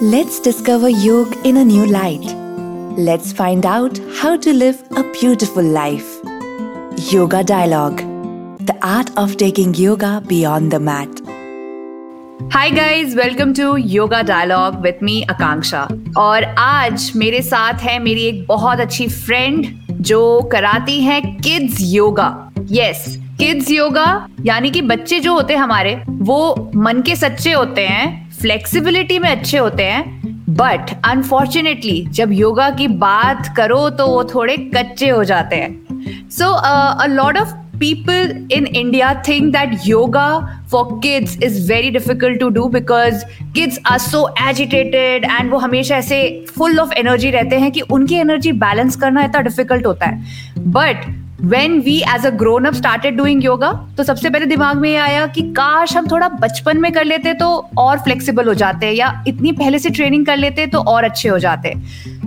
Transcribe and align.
Let's 0.00 0.38
discover 0.38 0.88
yoga 0.88 1.36
in 1.42 1.56
a 1.56 1.64
new 1.64 1.84
light. 1.84 2.22
Let's 2.96 3.32
find 3.32 3.66
out 3.66 3.98
how 4.14 4.36
to 4.36 4.52
live 4.52 4.80
a 4.96 5.02
beautiful 5.12 5.64
life. 5.64 6.20
Yoga 7.10 7.42
Dialogue 7.42 7.98
The 8.60 8.76
art 8.80 9.10
of 9.16 9.36
taking 9.36 9.74
yoga 9.74 10.22
beyond 10.28 10.70
the 10.70 10.78
mat. 10.78 11.08
Hi 12.52 12.70
guys 12.70 13.14
welcome 13.16 13.52
to 13.54 13.76
yoga 13.76 14.22
dialogue 14.22 14.76
with 14.82 14.98
me 15.02 15.20
Akanksha 15.30 15.86
और 16.18 16.44
आज 16.58 17.10
मेरे 17.16 17.42
साथ 17.42 17.82
है 17.82 17.98
मेरी 18.02 18.26
एक 18.26 18.46
बहुत 18.48 18.80
अच्छी 18.80 19.08
friend 19.08 19.66
जो 20.10 20.20
कराती 20.52 21.00
है 21.04 21.20
kids 21.20 21.80
yoga 21.80 22.30
yes 22.70 23.04
kids 23.38 23.70
yoga 23.70 24.06
यानी 24.46 24.70
कि 24.70 24.82
बच्चे 24.82 25.20
जो 25.20 25.34
होते 25.34 25.54
हैं 25.54 25.60
हमारे 25.60 25.94
वो 26.08 26.70
मन 26.76 27.02
के 27.06 27.16
सच्चे 27.16 27.52
होते 27.52 27.86
हैं 27.86 28.27
फ्लेक्सिबिलिटी 28.40 29.18
में 29.18 29.28
अच्छे 29.30 29.58
होते 29.58 29.82
हैं 29.82 30.54
बट 30.56 30.90
अनफॉर्चुनेटली 31.04 32.04
जब 32.10 32.32
योगा 32.32 32.68
की 32.70 32.88
बात 32.98 33.54
करो 33.56 33.88
तो 33.90 34.06
वो 34.06 34.22
थोड़े 34.24 34.56
कच्चे 34.74 35.08
हो 35.08 35.24
जाते 35.24 35.56
हैं। 35.56 36.28
So 36.30 36.52
a 36.52 37.06
lot 37.06 37.38
of 37.38 37.54
people 37.78 38.48
in 38.52 38.66
India 38.66 39.12
think 39.28 39.52
that 39.52 39.78
yoga 39.86 40.28
for 40.70 40.98
kids 41.02 41.36
is 41.42 41.60
very 41.72 41.90
difficult 41.90 42.40
to 42.40 42.48
do 42.48 42.64
because 42.68 43.24
kids 43.54 43.78
are 43.86 43.98
so 43.98 44.26
agitated 44.48 45.24
and 45.24 45.50
वो 45.50 45.58
हमेशा 45.58 45.96
ऐसे 45.96 46.20
फुल 46.56 46.78
ऑफ़ 46.80 46.92
एनर्जी 46.98 47.30
रहते 47.30 47.58
हैं 47.58 47.70
कि 47.72 47.80
उनकी 47.80 48.14
एनर्जी 48.14 48.52
बैलेंस 48.64 48.96
करना 48.96 49.24
इतना 49.24 49.40
डिफ़िकल्ट 49.40 49.86
होता 49.86 50.06
है। 50.06 50.62
But 50.68 51.06
when 51.46 51.80
we 51.84 51.96
as 52.14 52.26
a 52.26 52.30
grown 52.30 52.66
up 52.66 52.74
started 52.74 53.18
doing 53.18 53.42
yoga 53.42 53.72
तो 53.96 54.02
सबसे 54.02 54.30
पहले 54.30 54.46
दिमाग 54.46 54.76
में 54.76 54.90
ये 54.90 54.96
आया 54.96 55.26
कि 55.26 55.42
काश 55.42 55.96
हम 55.96 56.06
थोड़ा 56.06 56.28
बचपन 56.28 56.78
में 56.78 56.92
कर 56.92 57.04
लेते 57.04 57.34
तो 57.34 57.46
और 57.78 57.98
फ्लेक्सिबल 57.98 58.48
हो 58.48 58.54
जाते 58.54 58.90
या 58.90 59.24
इतनी 59.28 59.52
पहले 59.52 59.78
से 59.78 59.90
ट्रेनिंग 59.90 60.26
कर 60.26 60.36
लेते 60.36 60.66
तो 60.66 60.78
और 60.78 61.04
अच्छे 61.04 61.28
हो 61.28 61.38
जाते। 61.38 61.72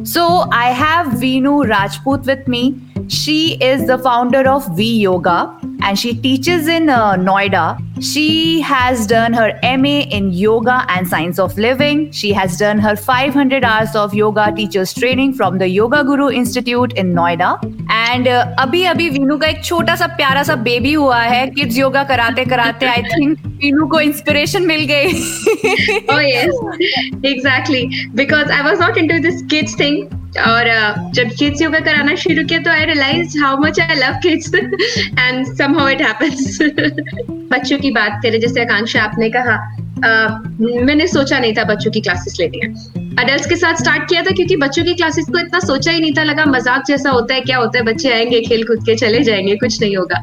So 0.05 0.27
I 0.53 0.73
have 0.73 1.09
Veenu 1.17 1.61
Rajput 1.63 2.27
with 2.27 2.49
me 2.49 2.63
She 3.11 3.55
is 3.55 3.85
the 3.87 3.97
founder 3.97 4.47
of 4.47 4.65
Vee 4.77 4.99
Yoga 5.01 5.59
and 5.83 5.99
she 5.99 6.13
teaches 6.13 6.67
in 6.69 6.87
uh, 6.89 7.15
Noida. 7.15 7.77
She 8.01 8.61
has 8.61 9.05
done 9.05 9.33
her 9.33 9.59
MA 9.63 9.99
in 10.17 10.31
Yoga 10.31 10.85
and 10.87 11.05
Science 11.07 11.37
of 11.37 11.57
Living. 11.57 12.09
She 12.11 12.31
has 12.31 12.57
done 12.57 12.79
her 12.79 12.95
500 12.95 13.65
hours 13.65 13.95
of 13.95 14.13
yoga 14.13 14.53
teachers 14.55 14.93
training 14.93 15.33
from 15.33 15.57
the 15.57 15.67
Yoga 15.67 16.03
Guru 16.05 16.29
Institute 16.29 16.93
in 16.93 17.13
Noida. 17.13 17.51
and 17.93 18.27
uh, 18.27 18.55
abhi 18.63 18.81
abhi 18.91 19.09
Veenu 19.11 19.37
का 19.37 19.47
एक 19.47 19.63
छोटा 19.65 19.95
सा 19.95 20.07
प्यारा 20.21 20.43
सा 20.49 20.55
baby 20.63 20.93
हुआ 20.95 21.19
है 21.33 21.41
Kids 21.55 21.77
Yoga 21.77 22.05
कराते 22.11 22.45
कराते 22.53 22.87
I 22.93 23.01
think 23.11 23.45
वीनू 23.63 23.87
को 23.93 24.01
inspiration 24.01 24.65
मिल 24.71 24.85
गई 24.91 26.07
Oh 26.15 26.19
yes, 26.19 26.55
exactly. 27.33 27.83
Because 28.15 28.49
I 28.49 28.61
was 28.71 28.79
not 28.79 28.97
into 28.97 29.19
this 29.19 29.43
kids 29.53 29.75
thing. 29.75 29.99
और 30.37 30.93
जब 31.13 31.29
किड्स 31.29 31.61
योगा 31.61 31.79
कराना 31.79 32.15
शुरू 32.15 32.45
किया 32.45 32.59
तो 32.59 32.71
I 32.71 32.85
realize 32.85 33.39
how 33.39 33.57
much 33.57 33.79
I 33.79 33.95
love 33.95 34.19
kids 34.23 34.55
and 35.19 35.57
somehow 35.57 35.87
it 35.89 36.01
happens 36.01 36.59
बच्चों 37.31 37.77
की 37.77 37.91
बात 37.91 38.19
करें 38.23 38.39
जैसे 38.39 38.61
आकांक्षा 38.61 39.01
आपने 39.01 39.29
कहा 39.29 39.77
uh, 39.77 40.51
मैंने 40.81 41.07
सोचा 41.07 41.39
नहीं 41.39 41.53
था 41.53 41.63
बच्चों 41.63 41.91
की 41.91 42.01
क्लासेस 42.01 42.37
लेनी 42.39 42.59
अडल्ट 43.19 43.49
के 43.49 43.55
साथ 43.55 43.73
स्टार्ट 43.73 44.09
किया 44.09 44.21
था 44.21 44.35
क्योंकि 44.35 44.55
बच्चों 44.55 44.83
की 44.83 44.93
क्लासेस 44.93 45.25
को 45.25 45.39
इतना 45.39 45.59
सोचा 45.59 45.91
ही 45.91 45.99
नहीं 45.99 46.13
था 46.13 46.23
लगा 46.23 46.45
मज़ाक 46.45 46.83
जैसा 46.87 47.09
होता 47.09 47.33
है 47.33 47.41
क्या 47.41 47.57
होता 47.57 47.79
है 47.79 47.85
बच्चे 47.85 48.11
आएँगे 48.13 48.41
खेल 48.41 48.63
कूद 48.63 48.85
के 48.85 48.95
चले 48.95 49.19
जाएँगे 49.19 49.55
कुछ 49.55 49.81
नहीं 49.81 49.97
होगा। 49.97 50.21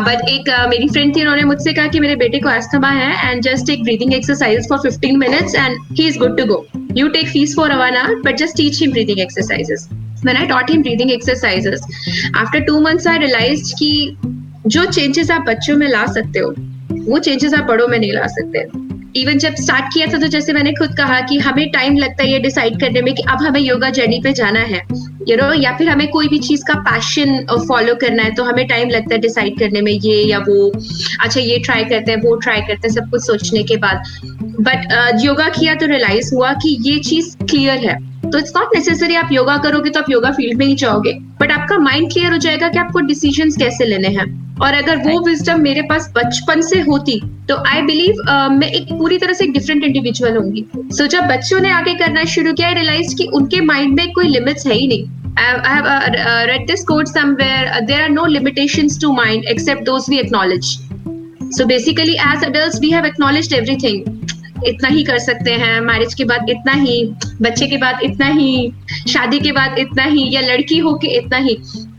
बट 0.00 0.22
uh, 0.22 0.28
एक 0.28 0.62
uh, 0.62 0.68
मेरी 0.70 0.88
फ्रेंड 0.88 1.16
थी 1.16 1.20
उन्होंने 1.20 1.42
मुझसे 1.42 1.72
कहा 1.72 1.86
कि 1.86 2.00
मेरे 2.00 2.16
बेटे 2.16 2.38
को 2.38 2.50
एस्थमा 2.50 2.90
है 2.90 3.30
एंड 3.30 3.42
जस्ट 3.42 3.70
एक 3.70 3.82
breathing 3.82 4.14
exercise 4.14 4.68
for 4.68 4.90
15 4.90 5.16
minutes 5.16 5.54
and 5.54 5.78
he 5.92 6.06
is 6.06 6.18
good 6.18 6.38
to 6.38 6.44
go 6.44 6.66
you 6.94 7.10
take 7.12 7.28
fees 7.28 7.54
for 7.54 7.68
one 7.68 7.96
hour 7.96 8.16
but 8.22 8.36
just 8.36 8.56
teach 8.56 8.82
him 8.82 8.90
breathing 8.90 9.20
exercises 9.20 9.88
when 10.22 10.36
i 10.36 10.46
taught 10.46 10.70
him 10.70 10.82
breathing 10.82 11.10
exercises 11.10 11.86
after 12.34 12.64
two 12.64 12.80
months 12.80 13.06
i 13.06 13.18
realized 13.18 13.74
कि 13.78 14.16
जो 14.66 14.84
changes 14.86 15.30
आप 15.30 15.40
बच्चों 15.40 15.76
में 15.76 15.88
ला 15.88 16.06
सकते 16.06 16.38
हो 16.38 16.54
वो 17.10 17.18
changes 17.18 17.54
आप 17.54 17.64
बड़ों 17.64 17.88
में 17.88 17.98
नहीं 17.98 18.12
ला 18.12 18.26
सकते 18.26 18.91
इवन 19.16 19.38
जब 19.38 19.54
स्टार्ट 19.54 19.84
किया 19.94 20.06
था 20.06 20.18
तो 20.18 20.26
जैसे 20.26 20.52
मैंने 20.52 20.72
खुद 20.72 20.96
कहा 20.96 21.20
कि 21.20 21.38
हमें 21.38 21.70
टाइम 21.70 21.96
लगता 21.96 22.22
है 22.22 22.30
ये 22.30 22.38
डिसाइड 22.38 22.80
करने 22.80 23.02
में 23.02 23.14
कि 23.14 23.22
अब 23.22 23.42
हमें 23.42 23.60
योगा 23.60 23.90
जर्नी 23.90 24.20
पे 24.20 24.32
जाना 24.32 24.60
है। 24.60 24.78
यू 24.78 25.26
you 25.26 25.36
नो 25.36 25.48
know, 25.48 25.62
या 25.64 25.76
फिर 25.76 25.88
हमें 25.88 26.08
कोई 26.08 26.28
भी 26.28 26.38
चीज़ 26.38 26.64
का 26.68 26.74
पैशन 26.74 27.44
फॉलो 27.68 27.94
करना 27.94 28.22
है 28.22 28.34
तो 28.34 28.44
हमें 28.44 28.66
टाइम 28.68 28.88
लगता 28.88 29.14
है 29.14 29.20
डिसाइड 29.20 29.58
करने 29.58 29.80
में 29.80 29.92
ये 29.92 30.22
या 30.22 30.38
वो। 30.38 30.70
अच्छा 31.20 31.40
ये 31.40 31.58
ट्राई 31.58 31.84
करते 31.84 32.12
हैं 32.12 32.20
वो 32.22 32.36
ट्राई 32.36 32.60
करते 32.60 32.88
हैं 32.88 32.94
सब 32.94 33.10
कुछ 33.10 33.26
सोचने 33.26 33.62
के 33.62 33.76
बाद। 33.76 34.02
बट 34.60 35.20
योगा 35.24 35.48
uh, 35.48 35.58
किया 35.58 35.74
तो 35.74 35.86
रियलाइज़ 35.86 36.34
हुआ 36.34 36.52
कि 36.52 36.76
ये 36.80 36.98
चीज़ 36.98 37.36
क्लियर 37.44 37.78
है। 37.78 38.11
तो 38.32 38.38
इट्स 38.38 38.52
नॉट 38.56 38.74
नेसेसरी 38.74 39.14
आप 39.14 39.32
योगा 39.32 39.56
करोगे 39.64 39.90
तो 39.90 40.00
आप 40.00 40.10
योगा 40.10 40.30
फ़ील्ड 40.32 40.58
में 40.58 40.66
ही 40.66 40.74
जाओगे 40.82 41.12
बट 41.40 41.50
आपका 41.52 41.78
माइंड 41.78 42.12
क्लियर 42.12 42.32
हो 42.32 42.38
जाएगा 42.46 42.68
कि 42.68 42.78
आपको 42.78 43.00
डिसीज़न 43.06 43.50
कैसे 43.58 43.86
लेने 43.86 44.08
हैं 44.16 44.26
और 44.62 44.74
अगर 44.74 44.96
वो 45.06 45.18
विजडम 45.26 45.60
मेरे 45.60 45.82
पास 45.88 46.12
बचपन 46.16 46.60
से 46.60 46.80
होती 46.90 47.20
तो 47.48 47.56
आई 47.68 47.82
बिलीव 47.82 48.22
uh, 48.28 48.50
मैं 48.50 48.68
एक 48.68 48.92
पूरी 48.98 49.18
तरह 49.18 49.32
से 49.32 49.46
डिफरेंट 49.46 49.84
इंडिविजुअल 49.84 50.36
होंगी 50.36 50.64
सो 50.74 51.02
so, 51.02 51.10
जब 51.10 51.26
बच्चों 51.28 51.60
ने 51.60 51.70
आगे 51.70 51.94
करना 51.94 52.24
शुरू 52.34 52.52
किया 52.52 52.70
रियलाइज़ 52.72 53.16
कि 53.16 53.26
उनके 53.34 53.60
माइंड 53.72 53.94
में 53.94 54.12
कोई 54.12 54.28
लिमिट्स 54.28 54.66
है 54.66 54.74
ही 54.74 54.86
नहीं 54.86 55.10
I 55.34 55.44
have 55.66 55.86
uh, 55.86 56.10
uh, 56.22 56.46
read 56.46 56.66
this 56.66 56.84
quote 56.84 57.08
somewhere. 57.08 57.72
Uh, 57.72 57.80
there 57.80 58.02
are 58.02 58.08
no 58.10 58.24
limitations 58.24 58.98
to 58.98 59.12
mind 59.12 59.44
except 59.46 59.86
those 59.86 60.08
we 60.08 60.20
acknowledge. 60.20 60.76
So 61.50 61.66
basically, 61.66 62.18
as 62.18 62.42
adults, 62.42 62.80
we 62.80 62.90
have 62.90 63.06
acknowledged 63.06 63.52
everything. 63.52 64.04
इतना 64.66 64.88
ही 64.88 65.04
कर 65.04 65.18
सकते 65.18 65.50
हैं 65.50 65.80
मैरिज 65.80 66.14
के 66.14 66.24
बाद 66.24 66.50
इतना 66.50 66.72
ही, 66.72 67.04
बच्चे 67.42 67.66
के 67.66 67.76
बाद 67.76 67.98
इतना 68.02 68.26
ही, 68.26 68.72
शादी 69.08 69.40
के 69.40 69.52
बाद 69.52 69.78
इतना 69.78 70.02
ही, 70.02 70.30
या 70.34 70.40
लड़की 70.40 70.78
हो 70.78 70.94
के 70.94 71.08
इतना 71.08 71.36
ही। 71.36 71.56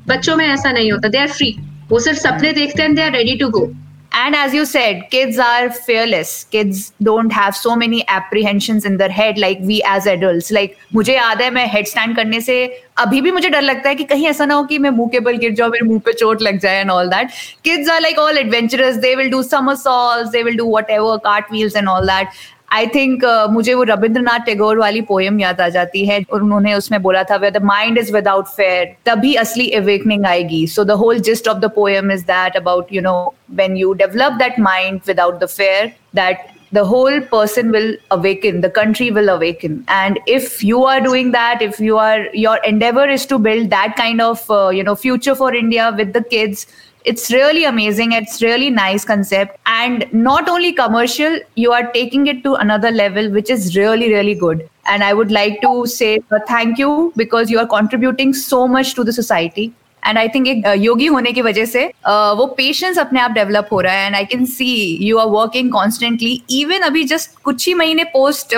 बच्चों 0.08 0.36
में 0.36 0.46
ऐसा 0.46 0.72
नहीं 0.72 0.92
होता 0.92 1.08
दे 1.08 1.18
आर 1.18 1.28
फ्री 1.28 1.56
वो 1.90 2.00
सिर्फ़ 2.00 2.20
सपने 2.20 2.52
देखते 2.54 2.82
हैं 2.82 2.96
they 2.96 3.02
are 3.02 3.12
ready 3.12 3.36
to 3.36 3.50
go 3.50 3.66
and 4.13 4.35
as 4.35 4.55
you 4.55 4.65
said 4.65 5.03
kids 5.11 5.39
are 5.39 5.71
fearless 5.71 6.45
kids 6.45 6.93
don't 7.03 7.31
have 7.31 7.55
so 7.55 7.77
many 7.77 8.01
apprehensions 8.09 8.85
in 8.85 8.97
their 8.97 9.09
head 9.11 9.39
like 9.39 9.61
we 9.63 9.81
as 9.85 10.07
adults 10.07 10.51
like 10.51 10.77
मुझे 10.95 11.15
याद 11.15 11.43
है 11.43 11.51
मैं 11.51 11.67
हेड 11.73 11.87
स्टैंड 11.87 12.17
करने 12.17 12.41
से 12.41 12.57
अभी 12.99 13.21
भी 13.21 13.31
मुझे 13.31 13.49
डर 13.51 13.63
लगता 13.63 13.89
है 13.89 13.95
कि 13.95 14.05
कहीं 14.05 14.27
ऐसा 14.27 14.45
ना 14.45 14.55
हो 14.55 14.65
कि 14.65 14.79
मैं 14.79 14.91
मुंह 14.91 15.09
के 15.13 15.21
बल 15.21 15.37
गिर 15.37 15.55
जाऊं 15.55 15.71
मेरे 15.71 15.87
मुंह 15.87 16.01
पे 16.07 16.13
चोट 16.13 16.43
लग 16.43 16.59
जाए 16.61 16.81
and 16.81 16.91
all 16.91 17.09
that 17.09 17.31
kids 17.65 17.91
are 17.91 18.01
like 18.01 18.19
all 18.19 18.39
adventurous 18.39 18.97
they 19.07 19.15
will 19.17 19.31
do 19.31 19.43
somersaults 19.43 20.31
they 20.31 20.43
will 20.43 20.57
do 20.57 20.71
whatever 20.71 21.17
cart 21.25 21.53
wheels 21.53 21.77
and 21.77 21.89
all 21.89 22.07
that 22.07 22.29
I 22.74 22.88
think 22.94 23.24
uh, 23.26 23.50
मुझे 23.52 23.74
वो 23.74 23.84
रविंद्रनाथ 23.84 24.46
टैगोर 24.46 24.78
वाली 24.78 25.02
पोयम 25.10 25.40
याद 25.40 25.60
आ 25.62 25.68
जाती 25.70 26.06
है 26.06 26.20
और 26.34 26.44
उन्होंने 26.44 26.74
उसमें 26.74 27.02
बोला 27.02 27.24
था 27.32 27.38
the 27.50 27.62
mind 27.64 27.98
is 27.98 28.14
without 28.14 28.48
fear 28.56 28.96
तभी 29.06 29.34
असली 29.42 29.70
अवेकनिंग 29.82 30.26
आएगी 30.26 30.66
so 30.68 30.84
the 30.84 30.92
whole 31.02 31.20
gist 31.28 31.48
of 31.48 31.58
the 31.58 31.70
poem 31.76 32.12
is 32.12 32.24
that 32.28 32.58
about 32.58 32.94
you 32.94 33.02
know 33.02 33.14
when 33.62 33.78
you 33.78 33.94
develop 34.02 34.34
that 34.40 34.60
mind 34.60 35.00
without 35.08 35.40
the 35.44 35.50
fear 35.50 35.92
that 36.16 36.52
the 36.76 36.84
whole 36.90 37.18
person 37.32 37.68
will 37.74 37.90
awaken 38.14 38.62
the 38.62 38.70
country 38.76 39.08
will 39.16 39.28
awaken 39.34 39.74
and 39.96 40.20
if 40.36 40.64
you 40.64 40.80
are 40.92 41.00
doing 41.08 41.28
that 41.36 41.62
if 41.66 41.80
you 41.88 42.00
are 42.04 42.22
your 42.44 42.56
endeavor 42.70 43.04
is 43.16 43.26
to 43.34 43.38
build 43.48 43.70
that 43.74 43.94
kind 44.00 44.24
of 44.28 44.50
uh, 44.50 44.70
you 44.78 44.86
know 44.88 44.96
future 45.04 45.36
for 45.42 45.50
india 45.60 45.92
with 46.00 46.14
the 46.16 46.24
kids 46.32 46.66
it's 47.06 47.32
really 47.32 47.66
amazing 47.66 48.12
it's 48.14 48.42
really 48.42 48.70
nice 48.70 49.04
concept. 49.06 49.58
And 49.66 50.08
not 50.14 50.50
only 50.50 50.74
commercial 50.74 51.40
you 51.56 51.72
are 51.72 51.92
taking 51.92 52.28
it 52.28 52.44
to 52.44 52.56
another 52.56 52.92
level 52.92 53.30
which 53.32 53.50
is 53.50 53.76
really 53.76 54.10
really 54.14 54.36
good. 54.36 54.70
And 54.86 55.04
i 55.04 55.14
would 55.14 55.32
like 55.32 55.62
to 55.62 55.86
say 55.86 56.20
thank 56.48 56.78
you 56.78 57.14
because 57.16 57.50
you 57.50 57.60
are 57.60 57.68
contributing 57.68 58.34
so 58.34 58.68
much 58.68 58.94
to 58.96 59.04
the 59.04 59.14
society 59.14 59.74
and 60.06 60.18
I 60.18 60.28
think 60.30 60.48
एक 60.48 60.64
uh, 60.64 60.76
योगी 60.78 61.06
होने 61.08 61.32
की 61.32 61.42
वजह 61.42 61.66
से 61.66 61.86
uh, 61.86 62.38
वो 62.38 62.46
patience 62.58 63.00
अपने 63.00 63.20
आप 63.20 63.32
develop 63.32 63.68
हो 63.72 63.82
रहा 63.82 63.94
है 63.94 64.06
and 64.06 64.16
I 64.16 64.26
can 64.26 64.46
see 64.48 64.70
you 65.02 65.18
are 65.18 65.28
working 65.30 65.72
constantly 65.72 66.42
even 66.60 66.88
अभी 66.88 67.04
जस्ट 67.06 67.38
कुछ 67.44 67.68
ही 67.68 67.74
महीने 67.74 68.04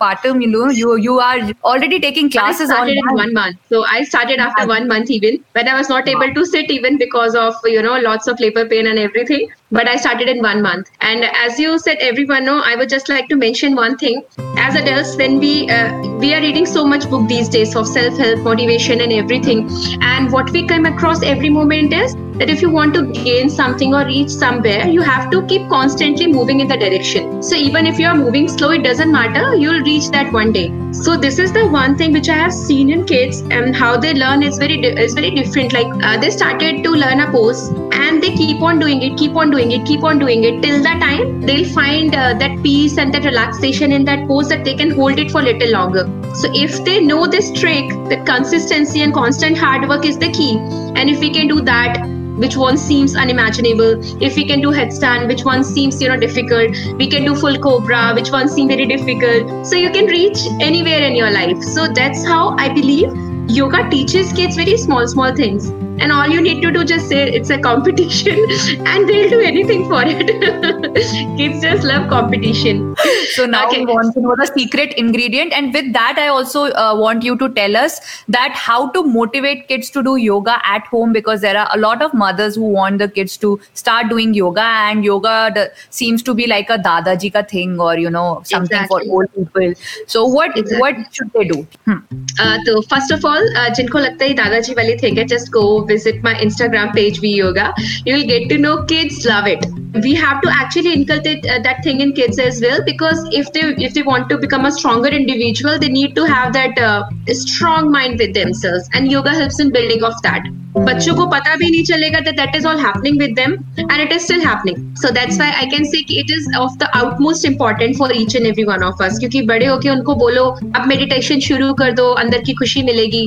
postpartum 0.00 0.42
you 0.42 0.96
you 0.98 1.16
are 1.20 1.52
already 1.64 1.98
taking 1.98 2.30
classes 2.30 2.70
after 2.70 4.66
one 4.66 4.86
month 4.88 5.10
even 5.10 5.38
when 5.56 5.68
I 5.68 5.74
was 5.74 5.90
not 5.90 6.08
able 6.08 6.32
to 6.32 6.44
sit 6.46 6.70
even 6.70 6.96
because 6.96 7.36
of 7.38 7.68
you 7.68 7.82
know 7.82 7.96
lots 8.00 8.28
of 8.28 8.42
labour 8.42 8.64
pain 8.68 8.86
and 8.86 8.98
everything 8.98 9.48
but 9.70 9.88
I 9.88 9.96
started 9.96 10.28
in 10.28 10.42
one 10.42 10.62
month. 10.62 10.90
And 11.00 11.24
as 11.24 11.58
you 11.58 11.78
said, 11.78 11.98
everyone 12.00 12.44
know, 12.44 12.60
I 12.64 12.76
would 12.76 12.88
just 12.88 13.08
like 13.08 13.28
to 13.28 13.36
mention 13.36 13.74
one 13.74 13.96
thing. 13.98 14.22
As 14.56 14.74
adults, 14.74 15.16
when 15.16 15.38
we 15.38 15.68
uh, 15.68 16.18
we 16.18 16.34
are 16.34 16.40
reading 16.40 16.66
so 16.66 16.86
much 16.86 17.08
book 17.10 17.28
these 17.28 17.48
days 17.48 17.76
of 17.76 17.86
self 17.86 18.16
help, 18.18 18.40
motivation, 18.40 19.00
and 19.00 19.12
everything, 19.12 19.68
and 20.00 20.32
what 20.32 20.50
we 20.50 20.66
come 20.66 20.86
across 20.86 21.22
every 21.22 21.50
moment 21.50 21.92
is 21.92 22.14
that 22.38 22.50
if 22.50 22.62
you 22.62 22.70
want 22.70 22.94
to 22.94 23.02
gain 23.12 23.50
something 23.50 23.94
or 23.94 24.04
reach 24.06 24.30
somewhere, 24.30 24.86
you 24.86 25.02
have 25.02 25.30
to 25.30 25.44
keep 25.46 25.68
constantly 25.68 26.26
moving 26.26 26.60
in 26.60 26.68
the 26.68 26.76
direction. 26.76 27.42
So 27.42 27.56
even 27.56 27.86
if 27.86 27.98
you 27.98 28.06
are 28.06 28.14
moving 28.14 28.48
slow, 28.48 28.70
it 28.70 28.82
doesn't 28.84 29.10
matter. 29.10 29.56
You'll 29.56 29.82
reach 29.82 30.08
that 30.10 30.32
one 30.32 30.52
day. 30.52 30.72
So 30.92 31.16
this 31.16 31.38
is 31.38 31.52
the 31.52 31.66
one 31.68 31.96
thing 31.96 32.12
which 32.12 32.28
I 32.28 32.36
have 32.36 32.52
seen 32.52 32.90
in 32.90 33.04
kids, 33.04 33.40
and 33.40 33.76
how 33.76 33.96
they 33.96 34.14
learn 34.14 34.42
is 34.42 34.58
very 34.58 34.80
is 35.06 35.14
very 35.14 35.30
different. 35.30 35.72
Like 35.72 35.92
uh, 36.02 36.16
they 36.18 36.30
started 36.30 36.82
to 36.84 36.90
learn 36.90 37.20
a 37.20 37.30
pose 37.30 37.70
and 38.08 38.22
they 38.22 38.34
keep 38.34 38.62
on 38.62 38.78
doing 38.78 39.02
it 39.02 39.16
keep 39.18 39.34
on 39.36 39.50
doing 39.50 39.72
it 39.72 39.86
keep 39.86 40.02
on 40.02 40.18
doing 40.18 40.44
it 40.44 40.62
till 40.62 40.78
the 40.82 40.94
time 41.00 41.40
they'll 41.42 41.68
find 41.72 42.14
uh, 42.14 42.34
that 42.34 42.62
peace 42.62 42.98
and 42.98 43.12
that 43.14 43.24
relaxation 43.24 43.92
in 43.92 44.04
that 44.04 44.26
pose 44.28 44.48
that 44.48 44.64
they 44.64 44.74
can 44.74 44.90
hold 44.90 45.18
it 45.18 45.30
for 45.30 45.40
a 45.40 45.44
little 45.44 45.70
longer. 45.70 46.04
So 46.34 46.50
if 46.54 46.84
they 46.84 47.00
know 47.04 47.26
this 47.26 47.50
trick 47.52 47.88
that 48.10 48.26
consistency 48.26 49.02
and 49.02 49.14
constant 49.14 49.56
hard 49.56 49.88
work 49.88 50.04
is 50.04 50.18
the 50.18 50.30
key. 50.32 50.56
And 50.96 51.10
if 51.10 51.20
we 51.20 51.32
can 51.32 51.48
do 51.48 51.60
that 51.62 52.06
which 52.42 52.56
one 52.56 52.76
seems 52.78 53.16
unimaginable 53.16 54.22
if 54.22 54.36
we 54.36 54.46
can 54.46 54.60
do 54.60 54.68
headstand 54.70 55.26
which 55.26 55.44
one 55.44 55.64
seems 55.64 56.00
you 56.00 56.08
know 56.08 56.16
difficult 56.16 56.76
we 56.96 57.08
can 57.10 57.24
do 57.24 57.34
full 57.34 57.58
cobra 57.58 58.12
which 58.14 58.30
one 58.30 58.48
seems 58.48 58.70
very 58.74 58.86
difficult. 58.86 59.66
So 59.66 59.76
you 59.76 59.90
can 59.90 60.06
reach 60.06 60.38
anywhere 60.60 61.00
in 61.00 61.16
your 61.16 61.30
life. 61.30 61.62
So 61.62 61.88
that's 61.88 62.24
how 62.26 62.56
i 62.66 62.68
believe 62.68 63.27
yoga 63.48 63.88
teaches 63.90 64.32
kids 64.32 64.56
very 64.56 64.76
small 64.76 65.06
small 65.08 65.34
things. 65.34 65.68
And 66.00 66.12
all 66.12 66.28
you 66.28 66.40
need 66.40 66.60
to 66.62 66.70
do 66.70 66.84
just 66.84 67.08
say 67.08 67.28
it's 67.28 67.50
a 67.50 67.58
competition 67.58 68.38
and 68.86 69.08
they'll 69.08 69.30
do 69.30 69.40
anything 69.40 69.88
for 69.88 70.02
it. 70.04 70.28
Kids 71.36 71.60
just 71.60 71.84
love 71.84 72.08
competition 72.08 72.94
so 73.35 73.45
now 73.45 73.61
Okay. 73.67 73.79
we 73.85 73.93
want 73.93 74.13
to 74.15 74.21
know 74.23 74.35
the 74.39 74.45
secret 74.55 74.93
ingredient 75.01 75.53
and 75.59 75.73
with 75.77 75.87
that 75.97 76.17
i 76.23 76.27
also 76.27 76.63
uh, 76.83 76.93
want 77.01 77.23
you 77.27 77.35
to 77.43 77.47
tell 77.59 77.77
us 77.81 77.99
that 78.35 78.51
how 78.63 78.79
to 78.95 79.03
motivate 79.03 79.67
kids 79.67 79.89
to 79.97 80.03
do 80.07 80.15
yoga 80.23 80.55
at 80.75 80.85
home 80.93 81.13
because 81.17 81.41
there 81.41 81.57
are 81.63 81.67
a 81.75 81.79
lot 81.83 82.01
of 82.07 82.13
mothers 82.23 82.55
who 82.55 82.69
want 82.77 82.97
the 83.03 83.07
kids 83.17 83.37
to 83.45 83.51
start 83.83 84.09
doing 84.09 84.33
yoga 84.39 84.67
and 84.89 85.05
yoga 85.09 85.35
d- 85.55 85.65
seems 86.01 86.23
to 86.29 86.33
be 86.41 86.47
like 86.53 86.69
a 86.69 86.77
dadaji 86.89 87.31
ka 87.37 87.43
thing 87.53 87.79
or 87.87 87.93
you 88.05 88.09
know 88.17 88.27
something 88.53 88.79
Exactly. 88.81 89.07
for 89.07 89.19
old 89.19 89.33
people 89.39 89.73
so 90.15 90.25
what 90.37 90.57
Exactly. 90.63 90.81
what 90.85 91.03
should 91.19 91.31
they 91.39 91.47
do 91.53 91.61
Hmm. 91.87 92.01
Uh, 92.43 92.57
तो 92.67 92.79
first 92.91 93.11
of 93.13 93.25
all 93.25 93.47
जिनको 93.77 93.99
लगता 93.99 94.25
है 94.25 94.33
दादाजी 94.33 94.73
वाली 94.77 94.95
thing 95.03 95.17
है 95.17 95.23
just 95.33 95.51
go 95.51 95.63
visit 95.89 96.23
my 96.23 96.39
Instagram 96.43 96.89
page 96.95 97.19
we 97.21 97.29
yoga 97.37 97.73
you 98.07 98.15
will 98.15 98.23
get 98.27 98.49
to 98.49 98.57
know 98.67 98.75
kids 98.93 99.25
love 99.27 99.47
it 99.55 99.65
we 100.03 100.11
have 100.19 100.37
to 100.43 100.51
actually 100.59 100.91
inculcate 100.99 101.43
uh, 101.55 101.57
that 101.65 101.81
thing 101.87 101.99
in 102.03 102.11
kids 102.19 102.39
as 102.45 102.55
well 102.63 102.79
because 102.85 102.96
if 103.06 103.52
they 103.52 103.60
if 103.86 103.94
they 103.94 104.02
want 104.02 104.28
to 104.28 104.38
become 104.38 104.64
a 104.64 104.72
stronger 104.72 105.08
individual 105.08 105.78
they 105.78 105.88
need 105.88 106.14
to 106.14 106.24
have 106.24 106.52
that 106.52 106.78
uh, 106.78 107.04
strong 107.28 107.90
mind 107.90 108.18
with 108.18 108.34
themselves 108.34 108.88
and 108.94 109.10
yoga 109.10 109.30
helps 109.30 109.60
in 109.60 109.70
building 109.70 110.02
of 110.02 110.22
that 110.22 110.42
बच्चों 110.78 111.14
को 111.16 111.26
पता 111.26 111.54
भी 111.56 111.70
नहीं 111.70 111.84
चलेगा 111.84 112.18
that 112.24 112.36
that 112.36 112.56
is 112.56 112.64
all 112.64 112.78
happening 112.78 113.16
with 113.18 113.34
them 113.36 113.54
and 113.78 114.02
it 114.02 114.12
is 114.12 114.24
still 114.24 114.40
happening 114.40 114.76
so 114.96 115.10
that's 115.10 115.38
why 115.38 115.48
I 115.62 115.66
can 115.66 115.84
say 115.84 116.02
कि 116.02 116.18
it 116.20 116.30
is 116.30 116.48
of 116.58 116.78
the 116.78 116.88
utmost 116.98 117.44
important 117.44 117.96
for 117.96 118.12
each 118.12 118.34
and 118.34 118.46
every 118.46 118.64
one 118.64 118.84
of 118.90 119.00
us 119.06 119.18
क्योंकि 119.18 119.42
बड़े 119.46 119.66
होके 119.66 119.88
उनको 119.90 120.14
बोलो 120.14 120.44
अब 120.76 120.86
meditation 120.88 121.40
शुरू 121.48 121.72
कर 121.80 121.92
दो 121.92 122.10
अंदर 122.24 122.42
की 122.46 122.54
खुशी 122.60 122.82
मिलेगी 122.82 123.24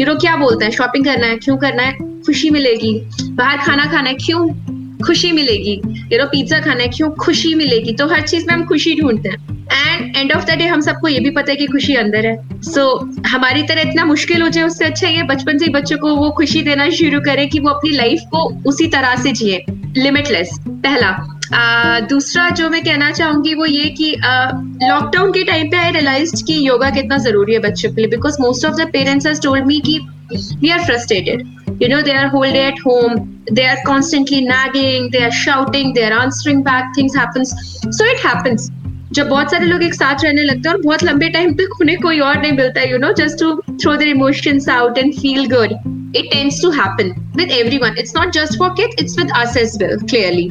यू 0.00 0.06
नो 0.06 0.14
क्या 0.26 0.36
बोलते 0.36 0.64
हैं 0.64 0.72
शॉपिंग 0.72 1.04
करना 1.04 1.26
है 1.26 1.36
क्यों 1.46 1.56
करना 1.56 1.82
है 1.82 2.20
खुशी 2.26 2.50
मिलेगी 2.50 2.94
बाहर 3.30 3.58
खाना 3.66 3.86
खाना 3.92 4.08
है 4.08 4.14
क्यों 4.26 4.73
खुशी 5.06 5.32
मिलेगी। 5.32 5.80
यू 6.12 6.18
नो 6.18 6.24
पिज्जा 6.24 6.58
खाना 6.58 6.82
है 6.82 6.88
क्यों? 6.88 7.10
खुशी 7.10 7.54
मिलेगी। 7.54 7.92
तो 7.92 8.06
हर 8.06 8.20
चीज़ 8.20 8.46
में 8.46 8.54
हम 8.54 8.64
खुशी 8.66 8.94
ढूंढते 9.00 9.28
हैं। 9.28 9.66
And 9.86 10.16
end 10.16 10.32
of 10.32 10.44
the 10.44 10.50
day 10.50 10.64
हम 10.64 10.80
सबको 10.80 11.08
ये 11.08 11.20
भी 11.20 11.30
पता 11.30 11.50
है 11.50 11.56
कि 11.56 11.66
खुशी 11.66 11.94
अंदर 11.94 12.26
है। 12.26 12.62
सो 12.62 13.12
so, 13.12 13.26
हमारी 13.26 13.62
तरह 13.62 13.80
इतना 13.80 14.04
मुश्किल 14.04 14.42
हो 14.42 14.48
जाए 14.48 14.64
उससे 14.64 14.84
अच्छा 14.84 15.08
ये 15.08 15.22
बचपन 15.22 15.58
से 15.58 15.64
ही 15.64 15.72
बच्चों 15.72 15.98
को 15.98 16.14
वो 16.16 16.30
खुशी 16.30 16.62
देना 16.62 16.90
शुरू 16.90 17.20
करें 17.20 17.48
कि 17.48 17.58
वो 17.58 17.70
अपनी 17.70 17.90
लाइफ 17.90 18.20
को 18.30 18.68
उसी 18.68 18.86
तरह 18.86 19.16
से 19.16 19.32
जिए। 19.32 19.64
लिमिटलेस 19.96 20.50
पहला। 20.68 21.40
आ, 21.54 22.00
दूसरा 22.00 22.50
जो 22.50 22.70
मैं 22.70 22.84
कहना 22.84 23.10
चाहूँगी 23.10 23.54
वो 23.54 23.66
ये 23.66 23.84
कि 23.84 24.14
लॉकडाउन 24.88 25.30
के 25.30 25.44
टाइम 25.44 25.70
पे 25.70 25.76
आई 25.76 25.90
रियलाइज़ 25.90 26.44
कि 26.44 26.68
योगा 26.68 26.90
कितना 26.90 27.16
ज़रूरी 27.16 27.52
है 27.52 27.58
बच्चों 27.58 27.90
के 27.90 28.00
लिए 28.00 28.10
because 28.10 28.36
most 28.40 28.66
of 28.66 28.74
the 28.74 28.90
parents 28.92 29.40
told 29.40 29.66
me 29.66 29.80
कि 29.80 30.00
we 30.34 30.70
are 30.70 30.82
frustrated 30.82 31.42
you 31.81 31.87
know 31.87 32.01
they 32.01 32.15
are 32.21 32.27
whole 32.29 32.51
day 32.57 32.65
at 32.71 32.79
home 32.87 33.19
they 33.51 33.65
are 33.65 33.77
constantly 33.85 34.41
nagging 34.47 35.09
they 35.11 35.23
are 35.27 35.35
shouting 35.43 35.93
they 35.93 36.03
are 36.09 36.17
answering 36.23 36.61
back 36.63 36.93
things 36.95 37.15
happens 37.15 37.55
so 37.99 38.11
it 38.15 38.27
happens 38.27 38.69
जब 39.17 39.29
बहुत 39.29 39.51
सारे 39.51 39.65
लोग 39.65 39.83
एक 39.83 39.93
साथ 39.93 40.23
रहने 40.23 40.41
लगते 40.43 40.69
हैं 40.69 40.75
और 40.75 40.81
बहुत 40.81 41.03
लंबे 41.03 41.29
टाइम 41.35 41.53
तक 41.61 41.79
उन्हें 41.81 41.99
कोई 42.01 42.19
और 42.25 42.41
नहीं 42.41 42.51
मिलता 42.57 42.81
you 42.89 42.97
know 42.97 43.11
just 43.19 43.39
to 43.39 43.53
throw 43.69 43.95
their 43.95 44.09
emotions 44.09 44.69
out 44.69 44.97
and 44.97 45.13
feel 45.13 45.47
good 45.53 45.73
it 46.19 46.27
tends 46.31 46.59
to 46.61 46.69
happen 46.75 47.09
with 47.39 47.51
everyone 47.55 47.97
it's 48.03 48.13
not 48.13 48.31
just 48.35 48.55
for 48.61 48.69
kids 48.77 48.95
it's 49.01 49.15
with 49.17 49.33
us 49.39 49.57
as 49.63 49.75
well 49.81 49.97
clearly 50.11 50.45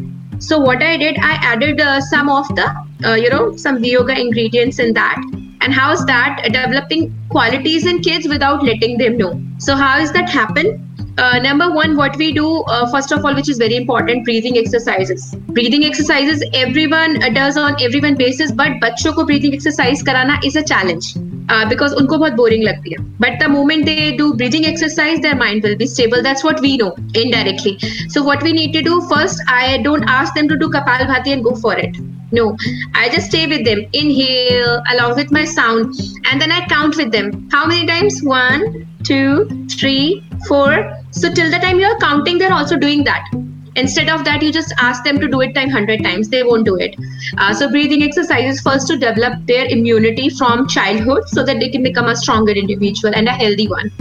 so 0.49 0.59
what 0.67 0.85
i 0.89 0.91
did 0.97 1.19
i 1.29 1.31
added 1.53 1.81
uh, 1.81 2.01
some 2.01 2.31
of 2.35 2.53
the 2.59 2.67
uh, 3.07 3.15
you 3.23 3.31
know 3.33 3.57
some 3.57 3.83
yoga 3.89 4.19
ingredients 4.25 4.79
in 4.79 4.93
that 4.99 5.17
and 5.61 5.75
how 5.79 5.89
is 5.97 6.05
that 6.11 6.45
developing 6.59 7.09
qualities 7.31 7.87
in 7.87 8.01
kids 8.01 8.29
without 8.35 8.63
letting 8.63 8.97
them 8.99 9.19
know 9.23 9.33
so 9.67 9.75
how 9.75 9.99
is 9.99 10.13
that 10.13 10.31
happen 10.37 10.71
uh, 11.19 11.39
number 11.39 11.71
one 11.71 11.97
what 11.97 12.17
we 12.17 12.33
do 12.33 12.63
uh, 12.63 12.91
first 12.91 13.13
of 13.13 13.25
all 13.25 13.35
which 13.35 13.49
is 13.49 13.59
very 13.59 13.77
important 13.77 14.25
breathing 14.25 14.57
exercises 14.57 15.35
breathing 15.49 15.85
exercises 15.85 16.45
everyone 16.55 17.23
uh, 17.23 17.29
does 17.31 17.57
on 17.57 17.81
everyone 17.83 18.15
basis 18.15 18.53
but 18.53 18.81
बच्चों 18.81 19.13
को 19.13 19.27
breathing 19.31 19.57
exercise 19.61 20.03
कराना 20.11 20.39
is 20.51 20.57
a 20.57 20.63
challenge 20.63 21.17
uh, 21.49 21.65
because 21.69 21.95
उनको 22.03 22.19
बहुत 22.19 22.37
boring 22.43 22.63
लगती 22.69 22.91
है 22.91 23.07
but 23.25 23.39
the 23.41 23.49
moment 23.49 23.87
they 23.91 24.13
do 24.21 24.29
breathing 24.43 24.67
exercise 24.73 25.25
their 25.27 25.41
mind 25.43 25.69
will 25.69 25.77
be 25.83 25.87
stable 25.95 26.23
that's 26.29 26.45
what 26.45 26.61
we 26.67 26.77
know 26.83 26.93
indirectly 27.25 27.75
so 28.17 28.23
what 28.29 28.47
we 28.49 28.53
need 28.61 28.79
to 28.79 28.83
do 28.91 29.01
first 29.15 29.43
I 29.49 29.79
don't 29.89 30.15
ask 30.19 30.35
them 30.35 30.49
to 30.55 30.61
do 30.63 30.71
Kapalbhati 30.77 31.35
and 31.37 31.49
go 31.49 31.57
for 31.65 31.75
it 31.87 31.99
no 32.39 32.47
I 32.95 33.09
just 33.09 33.31
stay 33.33 33.47
with 33.47 33.65
them 33.65 33.85
inhale 33.93 34.83
along 34.95 35.17
with 35.17 35.33
my 35.33 35.45
sound 35.45 35.95
and 36.31 36.41
then 36.41 36.53
I 36.53 36.61
count 36.67 36.97
with 36.97 37.13
them 37.19 37.49
how 37.51 37.67
many 37.67 37.87
times 37.87 38.23
one 38.23 38.87
two 39.05 39.67
three 39.77 40.23
four 40.47 40.71
so 41.14 41.32
till 41.34 41.50
the 41.50 41.60
time 41.60 41.80
you're 41.80 41.98
counting 42.00 42.38
they're 42.38 42.54
also 42.54 42.78
doing 42.78 43.04
that. 43.06 43.30
Instead 43.76 44.10
of 44.10 44.24
that 44.26 44.44
you 44.44 44.52
just 44.52 44.74
ask 44.78 45.04
them 45.04 45.20
to 45.20 45.28
do 45.28 45.42
it 45.42 45.54
time 45.54 45.70
100 45.70 46.04
times. 46.04 46.30
They 46.30 46.44
won't 46.44 46.66
do 46.66 46.76
it. 46.76 46.96
Uh, 47.38 47.54
so 47.54 47.70
breathing 47.70 48.04
exercises 48.04 48.62
first 48.62 48.88
to 48.88 48.98
develop 48.98 49.46
their 49.48 49.66
immunity 49.66 50.30
from 50.30 50.68
childhood 50.68 51.28
so 51.28 51.44
that 51.44 51.60
they 51.60 51.70
can 51.70 51.82
become 51.82 52.06
a 52.06 52.16
stronger 52.16 52.52
individual 52.52 53.14
and 53.16 53.28
a 53.28 53.32
healthy 53.32 53.68
one. 53.68 53.92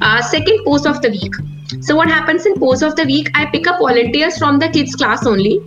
Uh, 0.00 0.22
second 0.22 0.64
pose 0.64 0.86
of 0.86 1.02
the 1.02 1.10
week. 1.10 1.34
So 1.82 1.96
what 1.96 2.08
happens 2.08 2.46
in 2.46 2.54
pose 2.58 2.82
of 2.82 2.96
the 2.96 3.04
week? 3.04 3.30
I 3.34 3.46
pick 3.46 3.66
up 3.66 3.80
volunteers 3.80 4.38
from 4.38 4.58
the 4.58 4.68
kids 4.68 4.94
class 4.94 5.26
only 5.26 5.60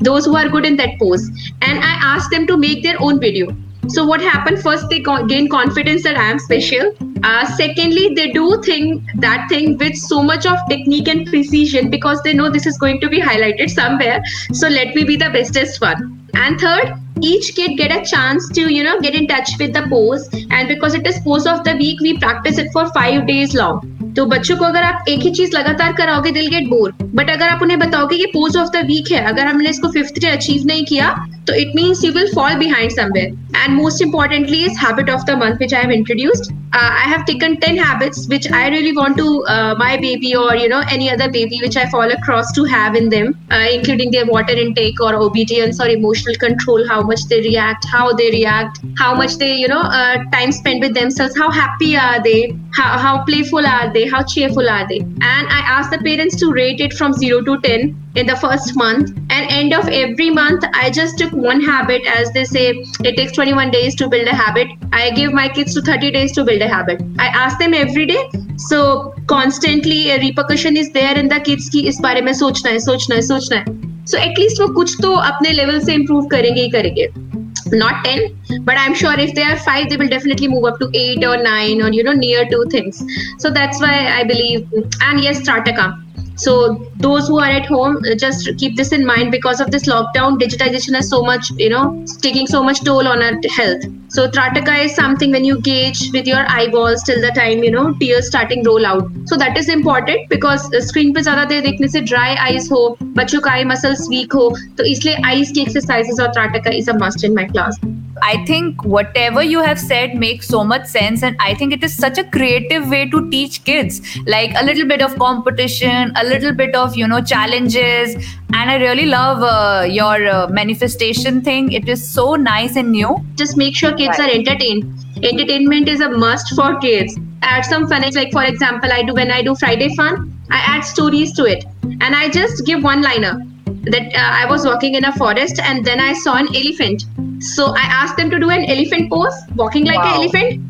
those 0.00 0.24
who 0.24 0.36
are 0.36 0.48
good 0.48 0.64
in 0.64 0.76
that 0.76 0.98
pose 0.98 1.28
and 1.62 1.78
i 1.78 1.92
ask 2.12 2.30
them 2.30 2.46
to 2.46 2.56
make 2.56 2.82
their 2.82 2.96
own 3.00 3.20
video 3.20 3.48
so 3.88 4.04
what 4.04 4.20
happened? 4.20 4.62
First 4.62 4.88
they 4.88 5.00
gain 5.00 5.48
confidence 5.48 6.02
that 6.04 6.16
i 6.16 6.30
am 6.30 6.38
special. 6.38 6.92
Uh, 7.22 7.44
secondly 7.56 8.14
they 8.14 8.30
do 8.30 8.60
thing 8.62 9.06
that 9.16 9.46
thing 9.48 9.76
with 9.78 9.96
so 9.96 10.22
much 10.22 10.46
of 10.46 10.58
technique 10.68 11.08
and 11.08 11.26
precision 11.26 11.90
because 11.90 12.22
they 12.22 12.32
know 12.32 12.50
this 12.50 12.66
is 12.66 12.78
going 12.78 13.00
to 13.00 13.08
be 13.08 13.20
highlighted 13.20 13.70
somewhere. 13.70 14.22
So 14.52 14.68
let 14.68 14.94
me 14.94 15.04
be 15.04 15.16
the 15.16 15.30
bestest 15.30 15.80
one. 15.80 16.28
And 16.34 16.60
third 16.60 16.94
each 17.22 17.54
kid 17.54 17.76
get 17.76 17.92
a 17.92 18.04
chance 18.04 18.48
to 18.50 18.72
you 18.72 18.82
know 18.82 19.00
get 19.00 19.14
in 19.14 19.26
touch 19.26 19.50
with 19.58 19.72
the 19.72 19.86
pose. 19.88 20.28
And 20.50 20.68
because 20.68 20.94
it 20.94 21.06
is 21.06 21.18
pose 21.20 21.46
of 21.46 21.64
the 21.64 21.76
week 21.76 22.00
we 22.00 22.18
practice 22.18 22.58
it 22.58 22.70
for 22.72 22.88
five 22.92 23.26
days 23.26 23.54
long 23.54 23.99
तो 24.16 24.24
बच्चों 24.26 24.56
को 24.56 24.64
अगर 24.64 24.82
आप 24.82 25.04
एक 25.08 25.20
ही 25.20 25.30
चीज़ 25.30 25.56
लगातार 25.56 25.92
कराओगे 25.92 26.30
दिल 26.30 26.48
gate 26.50 26.68
bore 26.68 26.92
but 27.02 27.30
अगर 27.30 27.48
आप 27.48 27.62
उन्हें 27.62 27.78
बताओगे 27.78 28.16
ये 28.16 28.26
पोज 28.32 28.56
ऑफ़ 28.56 28.68
द 28.70 28.84
वीक 28.86 29.10
है, 29.12 29.24
अगर 29.24 29.46
हमने 29.46 29.70
इसको 29.70 29.88
फिफ्थ 29.92 30.20
डे 30.20 30.28
अचीव 30.28 30.66
नहीं 30.66 30.84
किया 30.84 31.10
तो 31.48 31.54
it 31.56 31.72
means 31.76 32.04
you 32.04 32.12
will 32.12 32.32
fall 32.34 32.54
behind 32.54 32.90
somewhere 32.92 33.38
and 33.56 33.74
most 33.74 34.02
importantly 34.02 34.64
is 34.64 34.78
habit 34.78 35.10
of 35.10 35.22
the 35.26 35.36
month 35.38 35.56
which 35.60 35.74
I 35.74 35.82
have 35.82 35.90
introduced 35.92 36.52
I 36.76 37.08
have 37.10 37.22
taken 37.26 37.54
ten 37.62 37.78
habits 37.78 38.26
which 38.30 38.52
I 38.52 38.68
really 38.70 38.92
want 38.98 39.16
to 39.16 39.32
my 39.78 39.96
baby 39.98 40.32
और 40.42 40.60
you 40.60 40.68
know 40.68 40.80
any 40.94 41.08
other 41.08 41.30
baby 41.30 41.60
which 41.60 41.78
I 41.78 41.84
follow 41.92 42.14
across 42.16 42.52
to 42.56 42.64
have 42.74 42.96
in 42.96 43.08
them 43.08 43.32
including 43.52 44.12
their 44.12 44.26
water 44.30 44.58
intake 44.58 45.00
और 45.02 45.14
obedience 45.26 45.80
और 45.80 45.90
emotional 45.90 46.34
control 46.40 46.86
how 46.90 47.08
much 47.10 47.24
they 47.28 47.40
react 47.48 47.86
how 47.94 48.12
they 48.12 48.28
react 48.30 48.80
how 49.00 49.16
much 49.22 49.34
they 49.42 49.52
you 49.52 49.68
know 49.68 49.82
time 50.30 50.50
spend 50.60 50.84
with 50.84 50.92
them 50.92 51.08
how 51.40 51.50
happy 51.52 51.94
are 52.04 52.18
they 52.28 52.38
how 52.76 53.24
playful 53.26 53.66
are 53.66 53.88
they 53.88 53.99
how 53.99 54.23
cheerful 54.23 54.69
are 54.69 54.87
they, 54.87 54.99
and 54.99 55.47
I 55.49 55.61
ask 55.77 55.91
the 55.91 55.97
parents 55.97 56.35
to 56.37 56.51
rate 56.51 56.79
it 56.79 56.93
from 56.93 57.13
zero 57.13 57.41
to 57.41 57.59
10 57.61 58.05
in 58.15 58.25
the 58.25 58.35
first 58.37 58.75
month 58.75 59.09
and 59.29 59.51
end 59.51 59.73
of 59.73 59.87
every 59.89 60.29
month 60.29 60.63
i 60.73 60.89
just 60.89 61.17
took 61.17 61.33
one 61.33 61.59
habit 61.59 62.05
as 62.07 62.31
they 62.31 62.45
say 62.45 62.73
it 63.03 63.17
takes 63.17 63.33
21 63.33 63.71
days 63.71 63.93
to 63.93 64.07
build 64.07 64.25
a 64.27 64.35
habit 64.35 64.69
i 64.93 65.11
give 65.11 65.33
my 65.33 65.49
kids 65.49 65.73
to 65.73 65.81
30 65.81 66.11
days 66.11 66.31
to 66.31 66.45
build 66.45 66.61
a 66.61 66.67
habit 66.67 67.01
i 67.19 67.27
ask 67.27 67.59
them 67.59 67.73
every 67.73 68.05
day 68.05 68.29
so 68.57 69.13
constantly 69.27 70.11
a 70.11 70.19
repercussion 70.19 70.77
is 70.77 70.91
there 70.93 71.17
in 71.17 71.27
the 71.27 71.39
kids 71.41 71.69
की 71.69 71.81
इस 71.87 71.99
बारे 71.99 72.21
में 72.21 72.33
सोचना 72.33 72.71
है 72.71 72.79
सोचना 72.79 73.15
है 73.15 73.21
सोचना 73.21 73.57
है 73.57 73.65
so 74.05 74.17
at 74.17 74.39
least 74.39 74.61
वो 74.61 74.67
कुछ 74.73 74.95
तो 75.01 75.11
अपने 75.11 75.51
लेवल 75.51 75.79
से 75.79 75.95
improve 75.95 76.31
करेंगे 76.31 76.61
ही 76.61 76.69
करेंगे 76.69 77.28
not 77.72 78.04
10 78.04 78.62
but 78.64 78.76
i'm 78.78 78.94
sure 78.94 79.18
if 79.18 79.34
they 79.34 79.42
are 79.42 79.56
5 79.56 79.88
they 79.90 79.96
will 79.96 80.08
definitely 80.08 80.48
move 80.48 80.64
up 80.64 80.78
to 80.78 80.90
8 80.94 81.24
or 81.24 81.36
9 81.42 81.82
or 81.82 81.90
you 81.92 82.02
know 82.04 82.12
near 82.12 82.48
two 82.48 82.64
things. 82.70 83.02
So 83.38 83.50
that's 83.50 83.80
why 83.80 84.08
i 84.18 84.24
believe 84.24 84.68
and 85.00 85.20
yes 85.20 85.40
startaka 85.40 85.86
so 86.35 86.53
those 86.97 87.27
who 87.29 87.39
are 87.39 87.51
at 87.59 87.65
home 87.65 87.97
uh, 87.97 88.15
just 88.15 88.49
keep 88.57 88.75
this 88.75 88.91
in 88.91 89.05
mind 89.05 89.31
because 89.31 89.61
of 89.61 89.71
this 89.71 89.85
lockdown 89.87 90.39
digitization 90.39 90.93
has 90.95 91.09
so 91.09 91.21
much 91.23 91.51
you 91.51 91.69
know 91.69 91.85
taking 92.21 92.47
so 92.47 92.63
much 92.63 92.83
toll 92.83 93.07
on 93.07 93.21
our 93.21 93.39
health 93.59 93.85
So 94.15 94.29
Trataka 94.29 94.85
is 94.85 94.95
something 94.95 95.31
when 95.31 95.43
you 95.43 95.59
gauge 95.59 96.11
with 96.13 96.25
your 96.25 96.45
eyeballs 96.49 97.03
till 97.03 97.19
the 97.19 97.31
time 97.31 97.63
you 97.65 97.71
know 97.71 97.93
tears 97.99 98.27
starting 98.27 98.63
roll 98.63 98.85
out. 98.85 99.09
So 99.25 99.35
that 99.35 99.57
is 99.57 99.67
important 99.67 100.29
because 100.29 100.69
screen 100.87 101.13
पे 101.15 101.21
ज़्यादा 101.21 101.43
देर 101.49 101.61
देखने 101.61 101.87
से 101.87 102.01
dry 102.13 102.29
eyes 102.45 102.71
हो 102.71 102.81
बच्चों 103.19 103.41
का 103.47 103.57
eye 103.57 103.67
muscles 103.73 104.07
weak 104.13 104.35
हो 104.35 104.49
तो 104.77 104.85
इसलिए 104.93 105.17
eyes 105.33 105.51
की 105.57 105.65
exercises 105.65 106.25
और 106.27 106.33
Trataka 106.39 106.79
is 106.81 106.87
a 106.87 106.97
must 107.03 107.29
in 107.29 107.39
my 107.41 107.47
class. 107.53 107.85
I 108.22 108.44
think 108.46 108.84
whatever 108.84 109.42
you 109.42 109.60
have 109.62 109.78
said 109.78 110.14
makes 110.14 110.46
so 110.48 110.62
much 110.64 110.86
sense, 110.86 111.22
and 111.22 111.36
I 111.40 111.54
think 111.54 111.72
it 111.72 111.82
is 111.84 111.96
such 111.96 112.18
a 112.18 112.24
creative 112.24 112.88
way 112.88 113.08
to 113.10 113.30
teach 113.30 113.64
kids. 113.64 114.00
Like 114.26 114.54
a 114.60 114.64
little 114.64 114.86
bit 114.86 115.02
of 115.02 115.16
competition, 115.18 116.12
a 116.16 116.24
little 116.24 116.52
bit 116.52 116.74
of 116.74 116.96
you 116.96 117.06
know 117.08 117.20
challenges, 117.22 118.14
and 118.52 118.70
I 118.70 118.76
really 118.76 119.06
love 119.06 119.42
uh, 119.42 119.84
your 119.84 120.26
uh, 120.28 120.48
manifestation 120.48 121.40
thing. 121.42 121.72
It 121.72 121.88
is 121.88 122.06
so 122.06 122.34
nice 122.36 122.76
and 122.76 122.90
new. 122.92 123.16
Just 123.36 123.56
make 123.56 123.74
sure 123.74 123.92
kids 123.92 124.18
Right. 124.18 124.30
are 124.30 124.34
entertained. 124.38 125.06
Entertainment 125.22 125.88
is 125.88 126.00
a 126.00 126.10
must 126.10 126.54
for 126.54 126.78
kids. 126.78 127.18
Add 127.42 127.64
some 127.64 127.86
fun. 127.88 128.02
Like 128.14 128.32
for 128.32 128.44
example, 128.44 128.92
I 128.92 129.02
do 129.02 129.14
when 129.14 129.30
I 129.30 129.42
do 129.42 129.54
Friday 129.54 129.94
fun, 129.96 130.32
I 130.50 130.58
add 130.74 130.80
stories 130.84 131.32
to 131.34 131.44
it, 131.44 131.64
and 131.84 132.14
I 132.14 132.28
just 132.28 132.66
give 132.66 132.82
one 132.82 133.02
liner 133.02 133.38
that 133.82 134.14
uh, 134.14 134.18
I 134.42 134.46
was 134.50 134.66
walking 134.66 134.94
in 134.94 135.04
a 135.04 135.12
forest 135.16 135.58
and 135.58 135.84
then 135.84 136.00
I 136.00 136.12
saw 136.12 136.36
an 136.36 136.48
elephant. 136.54 137.04
So 137.39 137.65
I 137.81 137.85
asked 138.01 138.17
them 138.17 138.29
to 138.31 138.39
do 138.39 138.49
an 138.49 138.65
elephant 138.75 139.09
pose, 139.11 139.37
walking 139.61 139.85
like 139.85 140.03
Wow. 140.03 140.11
an 140.11 140.21
elephant, 140.21 140.61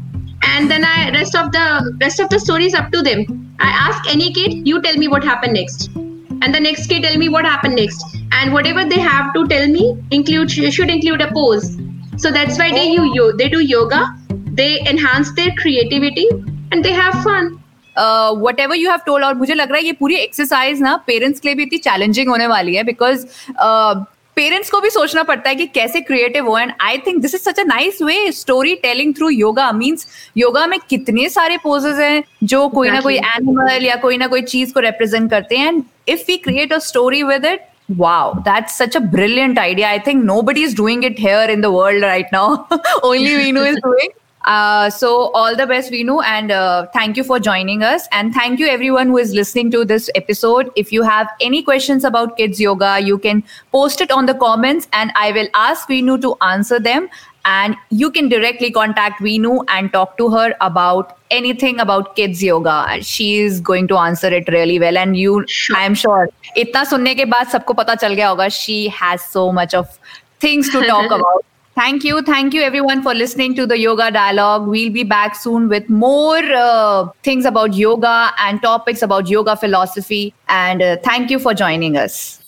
and 0.54 0.72
then 0.72 0.86
I 0.92 1.10
rest 1.16 1.36
of 1.42 1.52
the 1.58 1.66
rest 2.04 2.24
of 2.26 2.30
the 2.30 2.40
story 2.46 2.70
is 2.72 2.78
up 2.82 2.92
to 2.96 3.02
them. 3.10 3.26
I 3.60 3.70
ask 3.86 4.10
any 4.14 4.32
kid, 4.34 4.56
you 4.72 4.82
tell 4.86 4.98
me 5.04 5.08
what 5.16 5.28
happened 5.32 5.60
next, 5.60 5.90
and 5.96 6.58
the 6.58 6.62
next 6.68 6.94
kid 6.94 7.04
tell 7.10 7.18
me 7.24 7.30
what 7.36 7.50
happened 7.52 7.82
next, 7.82 8.06
and 8.40 8.58
whatever 8.60 8.86
they 8.94 9.02
have 9.10 9.34
to 9.38 9.44
tell 9.54 9.68
me 9.76 9.86
include 10.20 10.56
should 10.78 10.96
include 10.96 11.26
a 11.28 11.30
pose. 11.40 11.70
So 12.24 12.32
that's 12.40 12.60
why 12.64 12.72
they 12.80 12.88
you 12.96 13.06
yo- 13.20 13.32
they 13.44 13.48
do 13.58 13.62
yoga, 13.74 14.02
they 14.64 14.72
enhance 14.94 15.32
their 15.40 15.56
creativity, 15.62 16.28
and 16.72 16.90
they 16.90 16.98
have 17.04 17.22
fun. 17.30 17.54
Whatever 18.60 18.76
you 18.76 18.90
have 18.90 19.00
told 19.06 19.26
और 19.26 19.34
मुझे 19.36 19.54
लग 19.54 19.70
रहा 19.72 19.78
है 19.78 19.86
ये 19.86 19.92
पूरी 20.00 20.16
exercise 20.16 20.82
ना 20.82 20.96
parents 21.08 21.40
के 21.40 21.48
लिए 21.48 21.56
भी 21.56 21.64
इतनी 21.64 21.78
चैलेंजिंग 21.86 22.30
होने 22.30 22.48
वाली 22.48 22.76
है 22.76 22.84
बिकॉज 22.84 23.26
पेरेंट्स 24.41 24.71
को 24.71 24.81
भी 24.81 24.91
सोचना 24.91 25.23
पड़ता 25.23 25.49
है 25.51 25.57
कि 25.57 25.67
कैसे 25.75 26.01
क्रिएटिव 26.01 26.47
हो 26.49 26.59
and 26.59 26.73
I 26.81 26.99
think 27.07 27.21
this 27.23 27.35
is 27.35 27.43
such 27.43 27.59
a 27.61 27.65
nice 27.67 28.01
way 28.03 28.17
story 28.33 28.75
telling 28.83 29.15
through 29.15 29.29
yoga 29.31 29.71
means 29.73 30.07
yoga 30.37 30.67
में 30.67 30.79
कितने 30.91 31.29
सारे 31.29 31.57
पोजेस 31.65 31.99
हैं 31.99 32.23
जो 32.53 32.69
कोई 32.69 32.91
ना 32.91 33.01
कोई 33.01 33.17
एनिमल 33.17 33.87
या 33.87 33.97
कोई 34.05 34.19
ना 34.19 34.27
कोई 34.27 34.43
चीज़ 34.53 34.73
को 34.75 34.81
रिप्रेजेंट 34.81 35.31
करते 35.31 35.57
हैं 35.57 35.69
and 35.69 35.83
if 36.09 36.23
we 36.29 36.37
create 36.47 36.73
a 36.73 36.79
story 36.89 37.23
with 37.23 37.45
it 37.47 37.69
Wow, 37.99 38.41
that's 38.45 38.75
such 38.81 38.97
a 38.97 39.01
brilliant 39.13 39.59
idea. 39.59 39.87
I 39.89 39.99
think 39.99 40.25
nobody 40.25 40.63
is 40.63 40.75
doing 40.75 41.01
it 41.03 41.19
here 41.19 41.47
in 41.55 41.61
the 41.63 41.71
world 41.73 42.03
right 42.03 42.29
now. 42.33 42.69
Only 43.03 43.33
Vinu 43.39 43.65
is 43.69 43.81
doing. 43.87 44.13
Uh, 44.45 44.89
so, 44.89 45.31
all 45.33 45.55
the 45.55 45.67
best, 45.67 45.93
Veenu, 45.93 46.23
and 46.25 46.51
uh, 46.51 46.87
thank 46.95 47.17
you 47.17 47.25
for 47.25 47.39
joining 47.39 47.83
us. 47.83 48.09
And 48.11 48.33
thank 48.33 48.59
you, 48.59 48.67
everyone 48.67 49.09
who 49.09 49.19
is 49.19 49.35
listening 49.35 49.71
to 49.73 49.85
this 49.85 50.09
episode. 50.15 50.71
If 50.77 50.93
you 50.93 51.03
have 51.03 51.29
any 51.41 51.63
questions 51.63 52.05
about 52.05 52.39
kids' 52.39 52.59
yoga, 52.59 53.01
you 53.01 53.19
can 53.19 53.45
post 53.71 54.01
it 54.01 54.11
on 54.11 54.27
the 54.27 54.35
comments, 54.35 54.89
and 54.95 55.13
I 55.15 55.33
will 55.33 55.49
ask 55.55 55.89
Veenu 55.89 56.21
to 56.23 56.37
answer 56.41 56.81
them. 56.81 57.09
And 57.45 57.75
you 57.91 58.11
can 58.11 58.29
directly 58.29 58.71
contact 58.71 59.23
Veenu 59.23 59.65
and 59.69 59.91
talk 59.93 60.19
to 60.19 60.29
her 60.31 60.55
about 60.61 61.17
anything 61.31 61.81
about 61.81 62.15
kids 62.15 62.43
yoga. 62.43 63.03
She 63.03 63.39
is 63.39 63.61
going 63.61 63.89
to 63.89 63.97
answer 63.97 64.29
it 64.29 64.49
really 64.49 64.79
well. 64.79 64.99
And 64.99 65.17
you, 65.17 65.45
sure. 65.49 65.77
I 65.77 65.85
am 65.85 65.95
sure, 65.95 66.29
इतना 66.57 66.85
सुनने 66.85 67.15
के 67.15 67.25
बाद 67.25 67.49
सबको 67.49 67.75
पता 67.75 67.95
चल 67.95 68.15
गया 68.15 68.29
होगा. 68.29 68.49
She 68.53 68.89
has 68.89 69.25
so 69.25 69.51
much 69.53 69.75
of 69.75 69.99
things 70.41 70.71
to 70.71 70.87
talk 70.87 71.11
about. 71.21 71.45
Thank 71.81 72.05
you. 72.05 72.21
Thank 72.21 72.53
you, 72.53 72.61
everyone, 72.61 73.03
for 73.03 73.15
listening 73.15 73.55
to 73.55 73.65
the 73.67 73.79
Yoga 73.79 74.11
Dialogue. 74.11 74.67
We'll 74.69 74.93
be 74.93 75.03
back 75.03 75.35
soon 75.35 75.67
with 75.67 75.89
more 75.89 76.37
uh, 76.37 77.09
things 77.23 77.47
about 77.47 77.73
yoga 77.73 78.33
and 78.39 78.61
topics 78.61 79.01
about 79.01 79.31
yoga 79.31 79.57
philosophy. 79.57 80.35
And 80.51 80.83
uh, 80.83 80.99
thank 81.03 81.31
you 81.31 81.39
for 81.39 81.55
joining 81.55 81.97
us. 81.97 82.43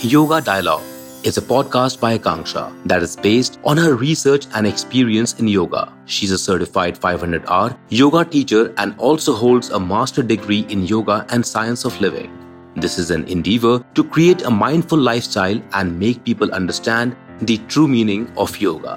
Yoga 0.00 0.40
Dialogue 0.40 0.82
is 1.22 1.38
a 1.38 1.40
podcast 1.40 2.00
by 2.00 2.18
Akanksha 2.18 2.64
that 2.86 3.00
is 3.00 3.14
based 3.14 3.60
on 3.62 3.76
her 3.76 3.94
research 3.94 4.48
and 4.56 4.66
experience 4.66 5.38
in 5.38 5.46
yoga. 5.46 5.92
She's 6.06 6.32
a 6.32 6.38
certified 6.38 6.98
500 6.98 7.44
hour 7.46 7.78
yoga 7.90 8.24
teacher 8.24 8.74
and 8.78 8.98
also 8.98 9.34
holds 9.34 9.70
a 9.70 9.78
master 9.78 10.24
degree 10.24 10.66
in 10.68 10.84
yoga 10.84 11.24
and 11.28 11.46
science 11.46 11.84
of 11.84 12.00
living. 12.00 12.32
This 12.74 12.98
is 12.98 13.12
an 13.12 13.22
endeavor 13.28 13.84
to 13.94 14.02
create 14.02 14.42
a 14.42 14.50
mindful 14.50 14.98
lifestyle 14.98 15.62
and 15.74 15.96
make 15.96 16.24
people 16.24 16.50
understand 16.52 17.16
the 17.40 17.58
true 17.68 17.88
meaning 17.88 18.30
of 18.36 18.58
yoga. 18.60 18.94